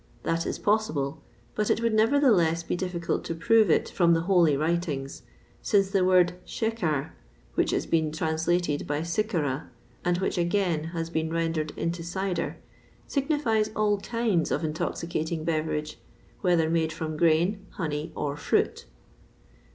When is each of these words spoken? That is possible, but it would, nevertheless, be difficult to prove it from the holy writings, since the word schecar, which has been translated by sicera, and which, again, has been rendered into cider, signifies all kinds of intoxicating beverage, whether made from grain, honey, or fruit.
That 0.23 0.47
is 0.47 0.57
possible, 0.57 1.21
but 1.53 1.69
it 1.69 1.79
would, 1.83 1.93
nevertheless, 1.93 2.63
be 2.63 2.75
difficult 2.75 3.23
to 3.25 3.35
prove 3.35 3.69
it 3.69 3.87
from 3.87 4.15
the 4.15 4.21
holy 4.21 4.57
writings, 4.57 5.21
since 5.61 5.91
the 5.91 6.03
word 6.03 6.33
schecar, 6.43 7.11
which 7.53 7.69
has 7.69 7.85
been 7.85 8.11
translated 8.11 8.87
by 8.87 9.01
sicera, 9.01 9.67
and 10.03 10.17
which, 10.17 10.39
again, 10.39 10.85
has 10.85 11.11
been 11.11 11.31
rendered 11.31 11.69
into 11.77 12.01
cider, 12.01 12.57
signifies 13.05 13.69
all 13.75 13.99
kinds 13.99 14.49
of 14.49 14.63
intoxicating 14.63 15.43
beverage, 15.43 15.99
whether 16.39 16.67
made 16.67 16.91
from 16.91 17.15
grain, 17.15 17.67
honey, 17.73 18.11
or 18.15 18.35
fruit. 18.35 18.85